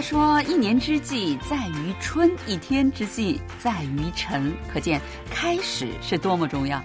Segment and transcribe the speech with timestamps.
[0.00, 4.52] 说，一年之计在于春，一天之计在于晨。
[4.72, 5.00] 可见
[5.30, 6.82] 开始是多么重要。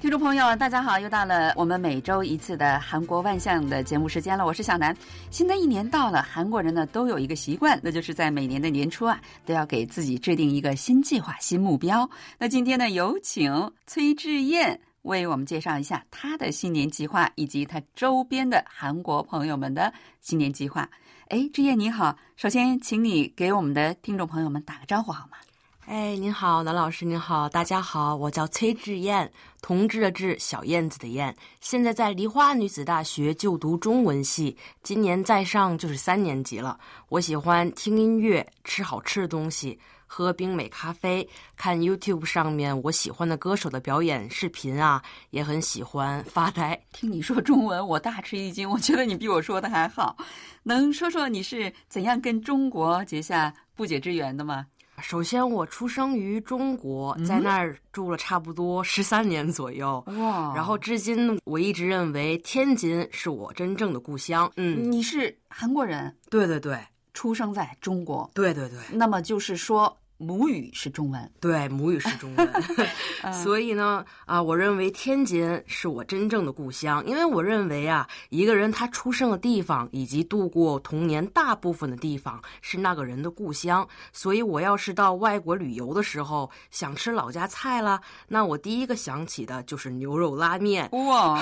[0.00, 4.44] 听众朋友，大家好，又到了我们每周一次的韩国万象的节目时间了。
[4.44, 4.96] 我是小南。
[5.30, 12.08] 新的一年到了，韩国人呢都有一个习惯，那就是在每年的年初啊，都要给自己制定一个新计划、新目标。
[12.38, 14.80] 那今天呢，有请崔智燕。
[15.06, 20.88] 为我们介绍一下他的新年计划，以及他周边的韩国朋友们的新年计划。
[21.28, 25.38] 哎，志燕你好，首先请你给我们的听众朋友们打个招呼好吗？
[25.86, 29.30] 哎，您好，南老师您好，大家好，我叫崔志燕，
[29.62, 36.76] 同志的志，小燕子的燕，现在在梨花女子大学就读中文系，今年再上就是三年级了。
[37.08, 39.78] 我喜欢听音乐，吃好吃的东西。
[40.06, 46.80] 喝冰美咖啡，看 YouTube 上面我喜欢的歌手的表演视频啊，也很喜欢发呆。
[46.92, 48.70] 听你说中文，我大吃一惊。
[48.70, 50.16] 我觉得你比我说的还好。
[50.62, 54.66] 能说说你是怎样跟中国结下不解之缘的吗？
[55.02, 60.02] 首先，我出生于中国，在那儿住了差不多十三年左右。
[60.06, 60.54] 哇！
[60.54, 64.50] 然后至今，我一直认为天津是我真正的故乡。
[64.56, 66.16] 嗯，你是韩国人？
[66.30, 66.78] 对对对。
[67.16, 69.96] 出生在中国，对对对，那么就是说。
[70.18, 72.52] 母语是中文，对，母语是中文，
[73.44, 90.88] 所以呢，啊，我认为天津是我真正的故乡，因为我认为啊，一个人他出生的地方以及度过童年大部分的地方是那个人的故乡，所以我要是到外国旅游的时候想吃老家菜了，那我第一个想起的就是牛肉拉面。
[90.92, 91.38] 哇，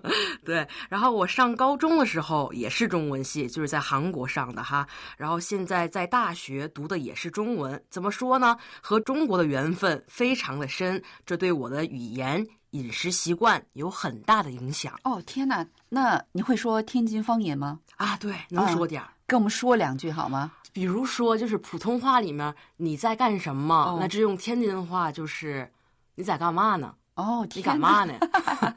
[0.44, 8.12] 对，然后我上高中的时候也是中文系，就是在韩国上的哈，然后现在在大学读的也是中文，怎么？
[8.18, 14.98] 说呢，和中国的缘分非常的深，这对我的语言、饮食习惯有很大的影响。
[15.04, 17.78] 哦，天哪，那你会说天津方言吗？
[17.96, 20.50] 啊，对，能说点儿，跟我们说两句好吗？
[20.72, 23.96] 比如说，就是普通话里面你在干什么？
[24.00, 25.70] 那这用天津话就是
[26.16, 26.92] 你在干嘛呢？
[27.14, 28.14] 哦，你干嘛呢？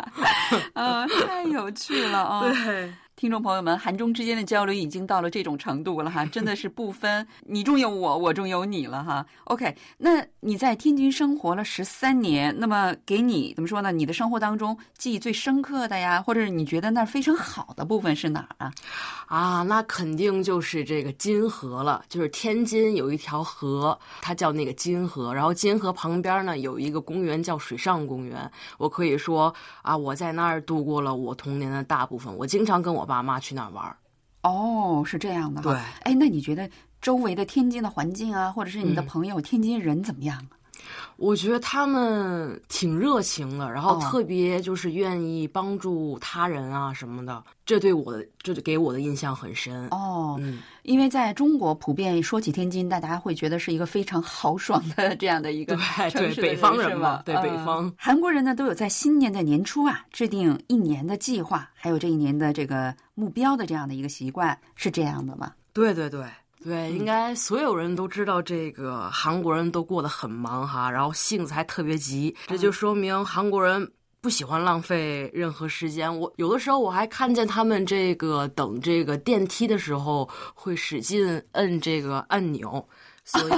[0.74, 2.42] 啊，太有趣了啊！
[2.64, 2.94] 对。
[3.22, 9.24] 听众朋友们，韩中之间的交流已经到了这种程度了哈， 真的是不分你中有我，我中有你了哈。
[9.44, 13.92] OK，那你在天津生活了十三年，那么给你怎么说呢？
[13.92, 18.74] 你的生活当中记忆最深刻的呀，或者是你觉得那儿非常好的部分是哪儿啊？
[19.28, 28.52] 啊，那肯定就是这个金河了，就是天津有一条河，它叫那个金河，然后金河旁边呢有一个公园叫水上公园。
[28.80, 29.54] 我可以说
[29.84, 33.08] 啊，我在那儿度过了我童年的大部分，我经常跟我。
[33.12, 33.98] 爸妈去哪儿玩儿，
[34.44, 35.70] 哦，是这样的哈。
[35.70, 36.70] 对，哎，那你觉得
[37.02, 40.48] 周围的天津的环境啊，或者是你的朋友天津人怎么样？
[41.18, 50.38] 我觉得他们挺热情的，然后特别就是愿意帮助他人啊什么的，这对我的这给我的印象很深哦。
[50.40, 55.78] 嗯，因为在中国普遍说起天津，大家会觉得是一个非常豪爽的这样的一个
[56.12, 65.54] 对对北方人嘛，对北方韩国人呢都有在新年的年初啊制定一年的计划，还有这一年的这个目标的这样的一个习惯，是这样的吗？
[65.74, 66.26] 对对对。
[66.64, 73.92] 对，应该所有人都知道这个韩国人都过得很忙哈，然后性子还特别急，这就说明韩国人
[74.22, 76.20] 不喜欢浪费任何时间。
[76.20, 82.88] 我有的时候我还看见他们这个等这个电梯的时候会使劲摁这个按钮。
[83.32, 83.54] 所以，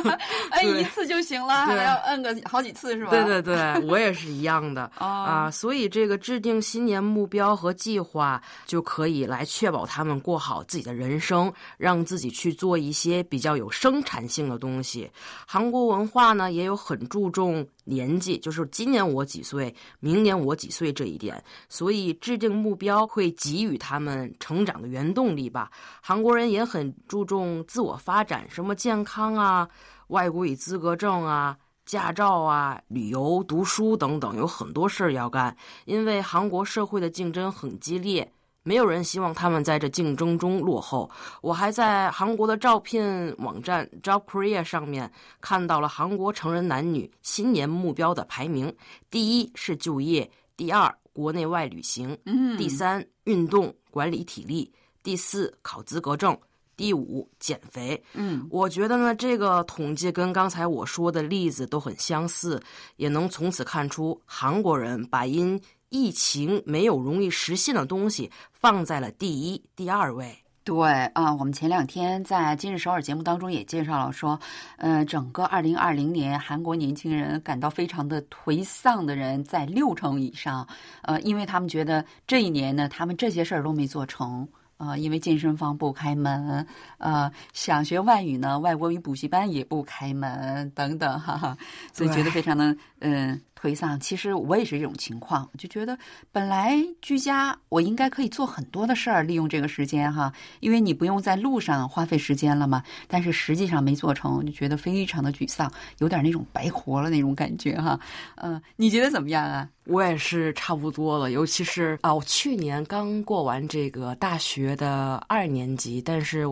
[0.52, 3.10] 摁一次就行了，还要摁个好几次是吧？
[3.10, 5.50] 对对对，我也是一样的 啊。
[5.50, 15.10] 所以这个制定新年目标和计划，就可以来确保他们过好自己的人生，让自己去做一些比较有生产性的东西。
[15.46, 17.66] 韩国文化呢，也有很注重。
[17.84, 25.70] 年纪就是今年我几岁，明年我几岁这一点，所以制定目标会给予他们成长的原动力吧。
[26.02, 29.68] 韩国人也很注重自我发展，什么健康啊、
[30.08, 35.56] 外国语资格证啊、驾照啊、旅游、读书等等，有很多事儿要干。
[35.84, 38.32] 因为韩国社会的竞争很激烈。
[38.62, 41.10] 没有人希望他们在这竞争中落后。
[41.40, 45.10] 我还在韩国的招聘网站 Job Korea 上面
[45.40, 48.74] 看到了韩国成人男女新年目标的排名：
[49.10, 54.70] 第一是就业，第二国内外旅行，嗯，第三运动管理体力，
[55.02, 56.38] 第四考资格证，
[56.76, 58.02] 第五减肥。
[58.12, 62.62] 嗯，我觉得呢，这个统计跟刚才我说的例子都很相似，
[62.96, 65.60] 也能从此看出韩国人把因。
[65.90, 70.34] 疫情没有容易实现的东西放在了第一、第二位。
[70.62, 74.38] 对啊，我们前两天在今日首尔节目当中也介绍了，说，
[74.76, 80.66] 呃，整个二零二零年韩国年轻人感到非常的颓丧的人在六成以上，
[81.02, 84.48] 呃，因为他们觉得这一年呢，他们这些事儿都没做成。
[84.76, 86.66] 啊，因为健身房不开门，
[86.96, 91.54] 呃，想学外语呢，外国语补习班也不开门，等等，哈哈，
[91.92, 93.98] 所以觉得非常的嗯颓丧。
[94.00, 95.98] 其实我也是这种情况，就觉得
[96.32, 102.82] 本来居家，我应该可以做很多的事儿，利用这个时间哈，因为你不用在路上花费时间了嘛。
[103.06, 108.00] 但是实际上没做成，就觉得非常的沮丧，有点那种白活了那种感觉哈。
[108.36, 109.68] 嗯，你觉得怎么样啊？
[109.84, 116.46] 我也是差不多了，尤其是啊，我去年刚过完这个大学的二年级，但是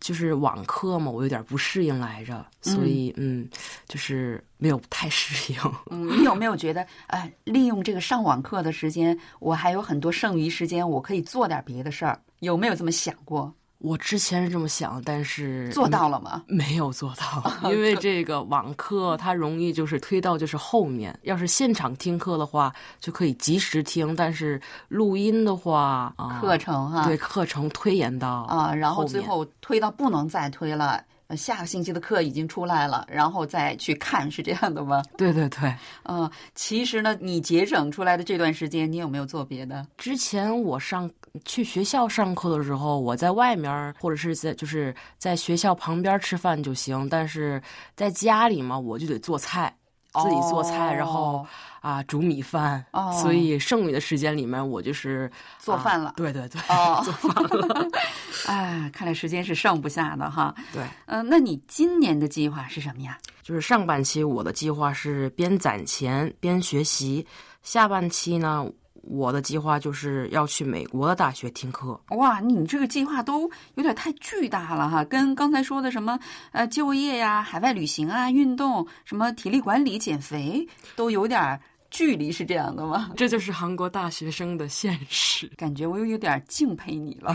[0.00, 3.48] 就是网课嘛，我有点不适应来着，所以嗯，
[3.88, 5.58] 就是没有太适应。
[5.90, 12.20] 嗯，你有没有觉得，哎，利用这个上网课的时间，我还有很多剩余时间，我可以做点别的事儿？
[12.40, 13.52] 有没有这么想过？
[13.78, 16.42] 我之前是这么想，但是做到了吗？
[16.46, 21.16] 没有做到， 因为这个网课它容易就是推到就是后面。
[21.22, 31.02] 要是现场听课的话，就可以及时听；但是录音的话，课程哈，对课程推延到啊，然后最后推到不能再推了。
[31.34, 35.02] 下个星期的课已经出来了，然后再去看，是这样的吗？
[35.16, 35.74] 对对对，
[36.04, 39.84] 嗯， 其实呢，你节省出来的这段时间，你有没有做别的？
[39.96, 41.10] 之前我上
[41.44, 47.60] 去学校上课的时候，我在外面或者是在就是在学校旁边吃饭就行，但是
[47.94, 49.74] 在家里嘛，我就得做菜。
[50.22, 51.46] 自己做菜，然后
[51.80, 52.84] 啊煮米饭，
[53.22, 56.14] 所以剩余的时间里面，我就是做饭了。
[56.16, 56.60] 对对对，
[57.04, 57.88] 做饭了。
[58.46, 60.54] 哎，看来时间是剩不下的哈。
[60.72, 63.18] 对，嗯，那你今年的计划是什么呀？
[63.42, 67.26] 就是上半期我的计划是边攒钱边学习，
[67.62, 68.66] 下半期呢。
[69.06, 71.98] 我的计划就是要去美国的大学听课。
[72.10, 76.18] 哇，你这个计划都有点太巨大了哈，跟刚才说的什么
[76.52, 80.66] 呃就业呀、海外旅行啊、运动、什么体力管理、减肥
[80.96, 81.60] 都有点。
[81.96, 83.10] 距离是这样的吗？
[83.16, 85.50] 这就是韩国大学生的现实。
[85.56, 87.34] 感觉我又有点敬佩你了。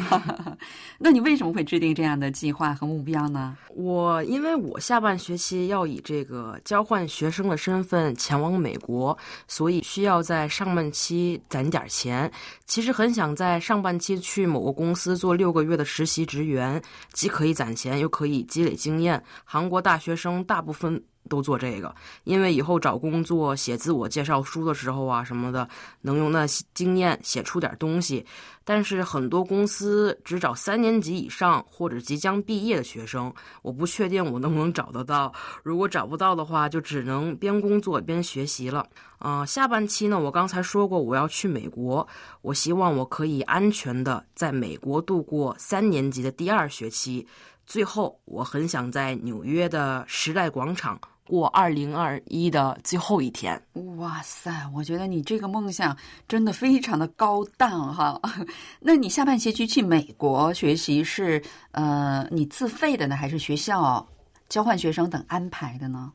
[0.99, 3.57] 那你为什么会制定这样的计划和目标呢？
[3.69, 9.17] 我因为我下半学期要以这个交换学生的身份前往美国，
[9.47, 12.31] 所以需要在上半期攒点钱。
[12.71, 16.81] 其实很想在上半期去某个公司做六个月的实习职员，
[17.11, 19.21] 既可以攒钱，又可以积累经验。
[19.43, 21.03] 韩国大学生大部分。
[21.29, 25.69] 都做这个，因为以后找工作、写自我介绍书的时候啊什么的，
[26.01, 28.25] 能用那经验写出点东西。
[28.63, 35.33] 但是很多公司只找三年级以上或者即将毕业的学生，我不确定我能不能找得到。
[35.63, 38.87] 如果找不到的话，就只能边工作边学习了。
[39.17, 42.07] 啊，下半期呢，我刚才说过我要去美国，
[42.41, 47.27] 我希望我可以安全的在美国度过三年级的第二学期。
[47.67, 50.99] 最后，我很想在纽约的时代广场。
[51.27, 53.61] 过二零二一的最后一天，
[53.97, 54.51] 哇塞！
[54.73, 55.95] 我觉得你这个梦想
[56.27, 58.19] 真的非常的高档哈。
[58.81, 61.41] 那你下半学期去美国学习是
[61.71, 64.05] 呃你自费的呢，还是学校
[64.49, 66.11] 交换学生等安排的呢？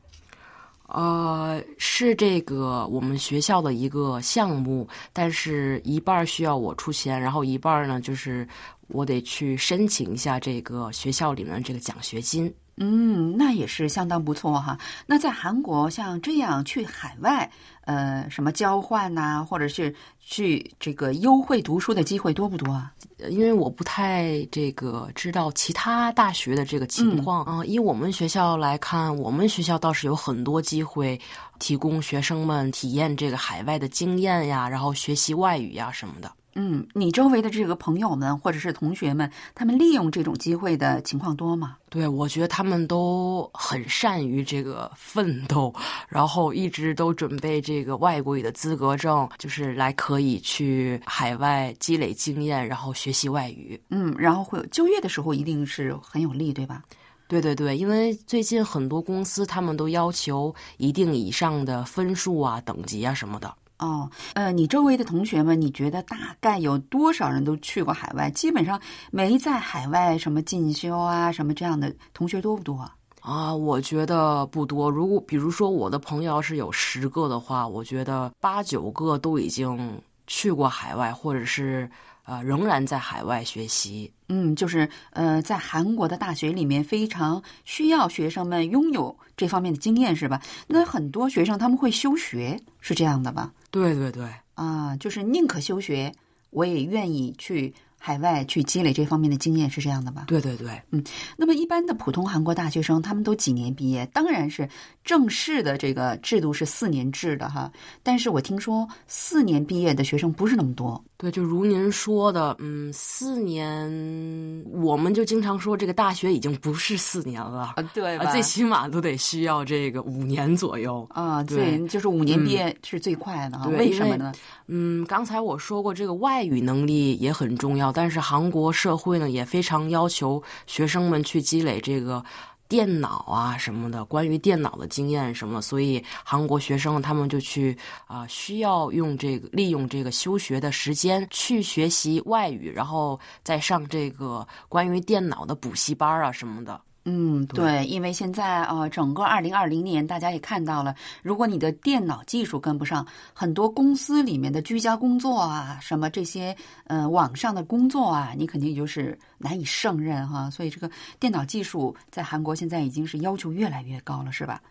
[0.89, 8.47] 呃，是这个我们学校的一个项目，但是一半需要我出钱，然后一半呢就是
[8.87, 12.53] 我得去申请一下这个学校里面这个奖学金。
[12.79, 14.77] 嗯，那也是相当不错哈。
[15.05, 17.49] 那在韩国像这样去海外，
[17.85, 22.91] 呃，什么交换呐，或者是去这个优惠读书的机会多不多啊？
[23.29, 27.65] 因为我不太这个知道其他大学的这个情况啊。
[27.65, 31.19] 以我们学校来看，我们学校倒是有很多机会
[31.57, 36.31] 提供学生们体验这个海外的经验呀，然后学习外语呀什么的。
[36.59, 41.77] 嗯，你周围的这个朋友们或者是同学们，他们利用这种机会的情况多吗？
[41.87, 45.71] 对，我觉得他们都很善于这个奋斗，
[46.09, 53.79] 然后一直都准备这个外国语的资格证，就是来可以去海外积累经验，然后学习外语。
[53.91, 56.81] 嗯，然后会有就业的时候一定是很有利，对吧？
[57.27, 63.53] 对对对，因为最近很多公司他们都要求一定以上的分数啊、等级啊什么的。
[63.79, 68.29] 哦，呃，你周围的同学们，你觉得大概有多少人都去过海外？
[68.31, 68.81] 基本上
[69.11, 72.89] 没在海外什么进修啊，什么这样的同学多不多？
[73.21, 74.89] 啊，我觉得不多。
[74.89, 81.89] 如果比如说我的朋友要是有十个的话，我觉得八九个都已经去过海外，或者是。
[82.29, 84.11] 呃，仍然在海外学习。
[84.27, 90.41] 嗯，就是呃，在韩国的大学里面，非常需要学生们拥有这方面的经验，是吧？
[90.67, 93.49] 那很多学生他们会休学，是这样的吧？
[93.69, 96.11] 对对对，啊，就是宁可休学，
[96.49, 100.25] 我也愿意去海外去积累这方面的经验，是这样的吧？
[100.27, 101.03] 对对对，嗯。
[101.35, 104.05] 那么，一般的普通韩国大学生，他们都几年毕业？
[104.07, 104.67] 当然是
[105.03, 107.71] 正式的这个制度是四年制的哈。
[108.03, 111.03] 但是我听说四年毕业的学生不是那么多。
[111.19, 121.41] 对，就如您说的，嗯，四年，我们就经常说这个大学已经不是四年了，对，最起码都得需要这个五年左右啊。
[121.41, 124.31] 对，就是五年毕业是最快的，为什么呢？
[124.67, 132.23] 嗯，刚才我说过，这个外语能力也很重要，但是韩国社会呢也非常要求学生们去积累这个。
[132.67, 146.79] 电脑啊什么的，关于电脑的经验什么，所以韩国学生他们就去啊，需要用这个利用这个休学的时间去学习外语，然后再上这个关于电脑的补习班啊什么的。
[147.09, 160.49] 嗯，对，因为现在啊，整个二零二零年，大家也看到了，如果你的电脑技术跟不上，很多公司里面的居家工作啊，什么这些呃网上的工作啊，你肯定就是难以胜任哈。
[160.49, 164.61] 所以这个电脑技术在韩国现在已经是要求越来越高了，是吧？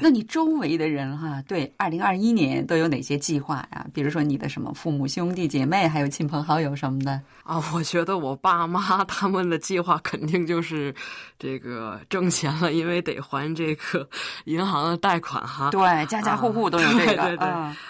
[0.00, 3.86] 那你周围的人哈，对二零二一年都有哪些计划呀？
[3.92, 7.62] 比如说你的什么父母、兄弟姐妹，还有亲朋好友什么的啊？
[7.74, 10.94] 我觉得我爸妈 他们的计划肯定就是
[11.38, 14.08] 这个挣钱了，因为得还这个
[14.44, 15.70] 银行的贷款哈。
[15.70, 17.04] 对，家家户户都有这个。
[17.06, 17.48] 对对对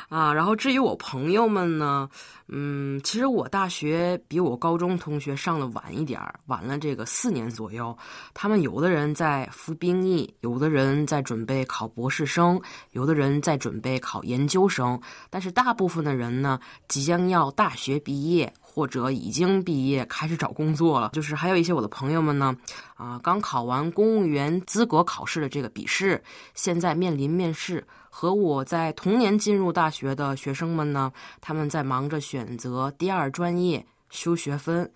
[0.09, 0.33] 啊。
[0.33, 2.09] 然后至于我朋友们呢？
[2.49, 7.97] 嗯，其实我大学比我高中同学上的晚一点儿，晚了这个四年左右。
[8.35, 12.61] 他们有的人在服兵役，有的人在准备考博士生，
[12.93, 15.01] 有的人在准备考研究生。
[15.29, 21.09] 但是大部分的人呢，即将要大学毕业或者已经毕业开始找工作了。
[21.15, 22.55] 就是还有一些我的朋友们呢，
[22.95, 27.83] 啊，刚考完公务员资格考试的这个笔试，现在面临面试。
[28.11, 34.91] 和我在同年进入大学的学生们呢，他们在忙着选择第二专业、修学分。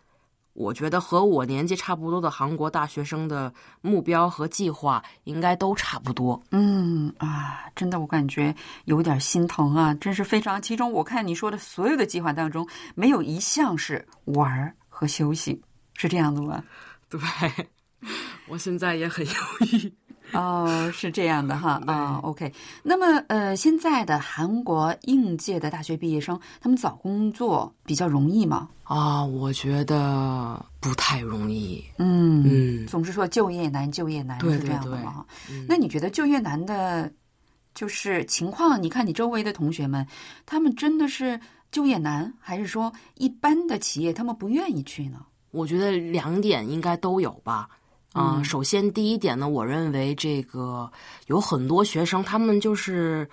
[0.52, 6.42] 我觉得和我年纪差不多的韩国大学生的目标和计划应该都差不多。
[6.50, 8.54] 嗯啊，真的，我感觉
[8.84, 10.60] 有点心疼啊，真是非常。
[10.60, 15.62] 其中我看你说的所有的计划当中，没有一项是玩和休息，
[15.94, 16.62] 是这样的吗？
[17.08, 17.20] 对，
[18.48, 19.32] 我现在也很犹
[19.72, 19.92] 豫。
[20.34, 22.52] 哦，是这样的哈 啊，OK。
[22.82, 28.68] 那么呃，现在的韩国应届的大学毕业生，他们找工作比较容易吗？
[28.84, 31.84] 啊，我觉得不太容易。
[31.98, 35.24] 嗯嗯，总是说就业难，就业难是这样的吗？
[35.68, 37.10] 那你觉得就业难的，
[37.74, 38.82] 就是情况？
[38.82, 40.06] 你看你周围的同学们，
[40.46, 45.24] 他们真的是就业难，还是说一般的企业他们不愿意去呢？
[45.52, 47.68] 我觉得两点应该都有吧。
[48.12, 50.90] 啊，首先第一点呢，我认为这个
[51.26, 53.28] 有很多学生，他们就是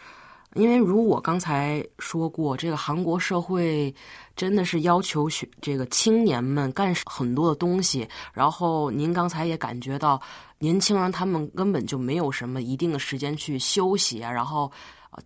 [0.54, 3.94] 因为如我刚才说过，这个韩国社会
[4.36, 10.22] 真的是要求学这个青年们干很多的东西，然后您刚才也感觉到，
[10.60, 14.72] 年轻人他们根本就没有什么一定的时间去休息啊，然后。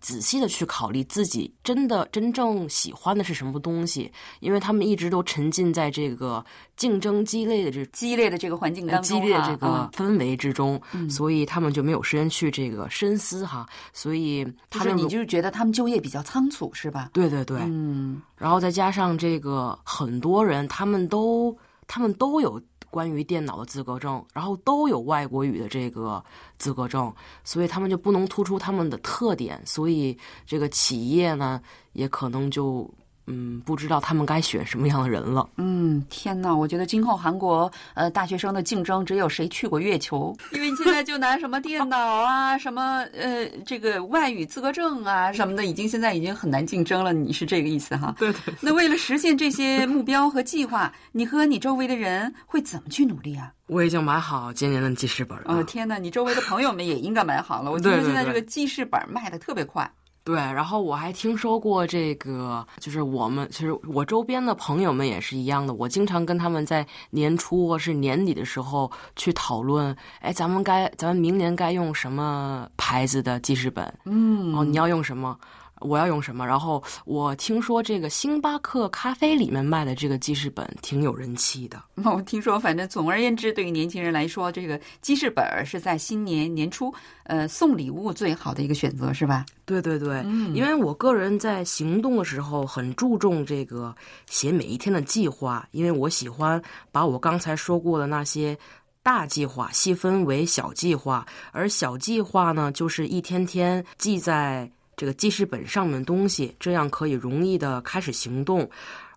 [0.00, 4.10] 仔细的去考虑自己真的真正喜欢的是什么东西，
[4.40, 6.44] 因为他们一直都沉浸在这个
[6.76, 13.68] 竞争激烈的这激烈的这个环境当中，激烈这个氛围之中，所以他们就没有时间去这个深思哈。
[13.92, 17.10] 所以他们你就是觉得他们就业比较仓促是吧？
[17.12, 22.60] 对对对，嗯，然后再加上这个很多人他们都他们都有。
[22.92, 26.22] 关于电脑的资格证，然后都有外国语的这个
[26.58, 31.60] 资格证，所以他们就不能突出他们的特点，所以这个企业呢，
[31.94, 32.88] 也可能就。
[33.26, 35.48] 嗯，不知道他们该选什么样的人了。
[35.56, 36.54] 嗯，天哪！
[36.54, 47.12] 我觉得今后韩国呃大学生的竞争只有谁去过月球， 因为你现在就拿什么电脑啊，什么呃这个外语资格证啊什么的，已经现在已经很难竞争了。
[47.12, 48.14] 你是这个意思哈？
[48.18, 48.54] 对对。
[48.60, 53.52] 那为了实现这些目标和计划，你和你周围的人会怎么去努力啊？
[53.68, 55.44] 我已经买好今年的记事本了。
[55.46, 55.96] 哦天哪！
[55.96, 57.70] 你周围的朋友们也应该买好了。
[57.70, 59.88] 我觉得现在这个记事本卖的特别快。
[59.88, 65.74] 对，然后我还听说过这个，就是我们其实我周边的朋友们也是一样的。
[65.74, 73.92] 我经常跟他们在年初或是年底的时候去讨论，哎，咱们该咱们明年该用什么牌子的记事本？
[74.04, 75.36] 嗯，哦，你要用什么？
[75.82, 76.46] 我要用什么？
[76.46, 81.82] 然后我听说这个星巴克咖啡里面卖的这个记事本挺有人气的。
[82.04, 86.92] 我听说，反正总而言之，对于年轻人来说，这个记事本是在新年年初，
[87.24, 89.44] 呃，送礼物最好的一个选择，是吧？
[89.64, 93.94] 对对对，嗯因为我个人在行动的时候很注重这个
[94.26, 96.60] 写每一天的计划，因为我喜欢
[96.90, 98.56] 把我刚才说过的那些
[99.02, 104.70] 大计划细分为小计划，而小计划呢，就是一天天记在。
[104.96, 108.68] 这个记事本上面东西，这样可以容易的开始行动。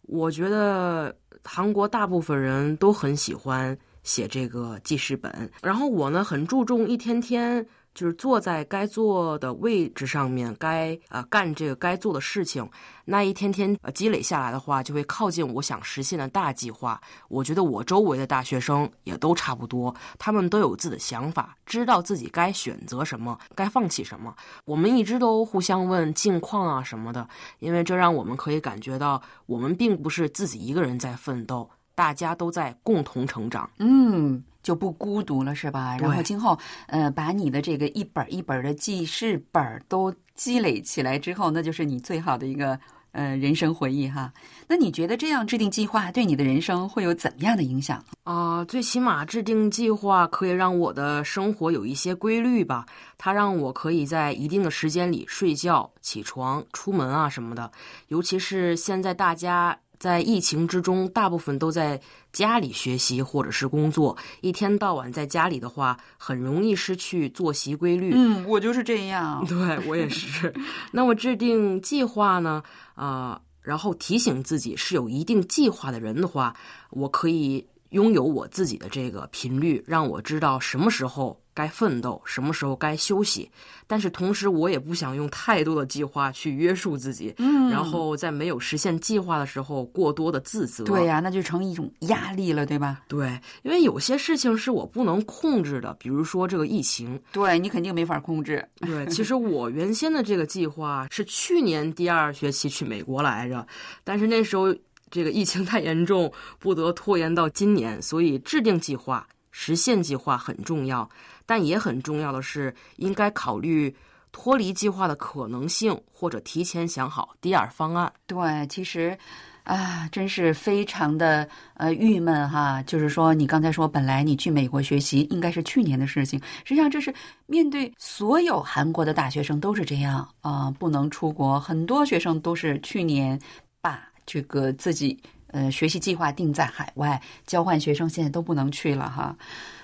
[0.04, 5.50] 我觉得韩国大部分人都很喜欢写这个记事本。
[5.62, 7.66] 然后我呢，很注重一天天。
[7.96, 12.70] 就是坐在该坐的位置上面，该啊干这个该做的事情，
[13.06, 17.02] 那一天天呃积累下来的话，就会靠近我想实现的大计划。
[17.30, 24.36] 我觉得我周围的大学生也都差不多，他们都有自己的想法，知道自己该选择什么，该放弃什么。
[24.66, 27.26] 我们一直都互相问近况啊什么的，
[27.60, 33.68] 因为这让我们可以感觉到，我们并不是自己一个人在奋斗，大家都在共同成长。
[33.80, 34.44] 嗯。
[34.66, 35.96] 就不孤独了，是吧？
[36.00, 42.80] 然后今后，呃，把你的这个一本一本的记事本都积累起来之后，那就是你最好的一个
[43.12, 44.34] 呃人生回忆哈。
[44.68, 48.66] 那你觉得这样制定计划对你的人生会有怎么样的影响啊？
[48.66, 52.88] 最起码制定计划可以让我的生活有一些规律吧。
[53.20, 57.72] 它让我可以在一定的时间里睡觉、起床、出门啊什么的。
[58.08, 59.78] 尤其是现在大家。
[60.00, 62.00] 在疫情之中，大部分都在
[62.32, 68.12] 家里学习或者是工作，一天到晚在家里的话，很容易失去作息规律。
[68.14, 69.46] 嗯，我就是这样。
[69.48, 70.54] 对我也是。
[70.92, 72.64] 那么制定计划呢？
[72.96, 76.56] 啊，然后提醒自己是有一定计划的人的话，
[76.92, 81.42] 我可以拥有我自己的这个频率，让我知道什么时候。
[81.56, 83.50] 该奋斗，什么时候该休息？
[83.88, 90.84] 但是同时，我也不想用太多的计划去约束自己，嗯，然后在没有实现计划的时候过多的自责。
[90.84, 93.04] 对呀，那就成一种压力了，对吧？
[93.08, 98.68] 对，因为有些事情是我不能控制的，比如说这个疫情，对你肯定没法控制。
[98.82, 103.66] 对，其实我原先的这个计划是去年第二学期去美国来着，
[104.04, 104.76] 但是那时候
[105.12, 109.26] 这个疫情太严重，不得拖延到今年，所以制定计划、
[109.58, 111.10] 实现计划很重要。
[111.46, 113.96] 但也很重要的是，应该考虑
[114.34, 118.12] 脱离计划的可能性，或者提前想好第二方案。
[118.28, 119.18] 对，其实，
[119.64, 122.82] 啊，真是非常的呃郁闷哈。
[122.84, 127.14] 就是说，你刚才说，本来你去美国学习应该是去年的事情，实际上这是
[127.46, 131.60] 面对所有韩国的大学生都是这样啊，不能出国。
[131.60, 133.40] 很多学生都是去年
[133.80, 135.18] 把这个自己
[135.56, 139.34] 呃学习计划定在海外，交换学生现在都不能去了哈。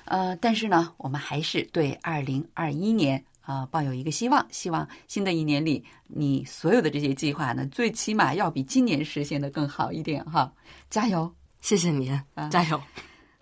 [0.04, 10.52] 呃，但是呢，我们还是对二零二一年啊抱有一个希望，希望新的一年里，你所有的这些计划呢，最起码要比今年实现的更好一点哈，
[10.90, 11.32] 加油！
[11.62, 12.12] 谢谢你，
[12.50, 12.82] 加油！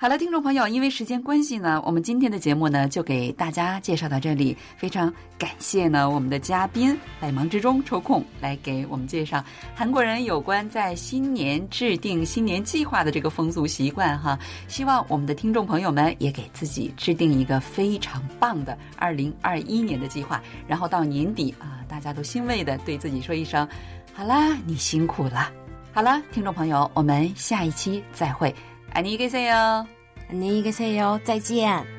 [0.01, 4.55] 好了，听众朋友，因为时间关系呢，我们今天的节目呢就给大家介绍到这里。
[4.77, 9.43] 非常感谢呢，我们的嘉宾百忙之中抽空来给我们介绍
[9.75, 14.39] 韩国人有关在新年制定新年计划的这个风俗习惯哈。
[14.69, 23.67] 希望我们的听众朋友们也给自己制定一个非常棒的二零二一年的计划，然后到年底啊，大家都欣慰的对自己说一声
[24.15, 25.51] ：“好啦，你辛苦了。”
[25.91, 28.55] 好了，听众朋友，我们下一期再会。
[28.91, 29.87] 안녕히 계세 요。
[30.29, 31.19] 안녕히 계세 요。
[31.23, 31.98] 再见。